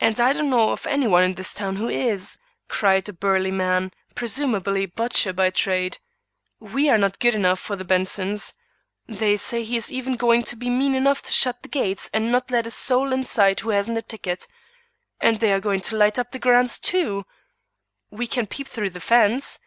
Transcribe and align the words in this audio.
"And 0.00 0.18
I 0.18 0.32
don't 0.32 0.50
know 0.50 0.70
of 0.70 0.84
any 0.84 1.06
one 1.06 1.22
in 1.22 1.34
this 1.36 1.54
town 1.54 1.76
who 1.76 1.88
is," 1.88 2.38
cried 2.66 3.08
a 3.08 3.12
burly 3.12 3.52
man, 3.52 3.92
presumably 4.16 4.82
a 4.82 4.88
butcher 4.88 5.32
by 5.32 5.50
trade. 5.50 5.98
"We 6.58 6.88
are 6.90 6.98
not 6.98 7.20
good 7.20 7.36
enough 7.36 7.60
for 7.60 7.76
the 7.76 7.84
Bensons. 7.84 8.52
They 9.06 9.36
say 9.36 9.62
he 9.62 9.76
is 9.76 9.92
even 9.92 10.16
going 10.16 10.42
to 10.42 10.56
be 10.56 10.68
mean 10.68 10.96
enough 10.96 11.22
to 11.22 11.30
shut 11.32 11.62
the 11.62 11.68
gates 11.68 12.10
and 12.12 12.32
not 12.32 12.50
let 12.50 12.66
a 12.66 12.70
soul 12.72 13.12
inside 13.12 13.60
who 13.60 13.70
hasn't 13.70 13.96
a 13.98 14.02
ticket. 14.02 14.48
And 15.20 15.38
they 15.38 15.52
are 15.52 15.60
going 15.60 15.82
to 15.82 15.96
light 15.96 16.18
up 16.18 16.32
the 16.32 16.40
grounds 16.40 16.76
too!" 16.76 17.24
"We 18.10 18.26
can 18.26 18.48
peep 18.48 18.66
through 18.66 18.90
the 18.90 18.98
fence." 18.98 19.60